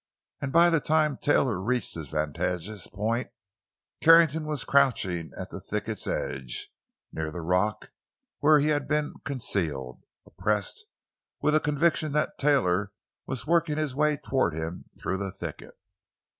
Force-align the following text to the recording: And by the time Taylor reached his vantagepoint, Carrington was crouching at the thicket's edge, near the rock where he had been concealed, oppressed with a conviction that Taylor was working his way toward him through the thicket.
And 0.41 0.51
by 0.51 0.71
the 0.71 0.79
time 0.79 1.15
Taylor 1.17 1.61
reached 1.61 1.93
his 1.93 2.07
vantagepoint, 2.07 3.29
Carrington 4.01 4.47
was 4.47 4.63
crouching 4.63 5.31
at 5.37 5.51
the 5.51 5.61
thicket's 5.61 6.07
edge, 6.07 6.71
near 7.13 7.29
the 7.29 7.43
rock 7.43 7.91
where 8.39 8.57
he 8.57 8.69
had 8.69 8.87
been 8.87 9.13
concealed, 9.23 10.01
oppressed 10.25 10.85
with 11.43 11.53
a 11.53 11.59
conviction 11.59 12.13
that 12.13 12.39
Taylor 12.39 12.91
was 13.27 13.45
working 13.45 13.77
his 13.77 13.93
way 13.93 14.17
toward 14.17 14.55
him 14.55 14.85
through 14.99 15.17
the 15.17 15.31
thicket. 15.31 15.75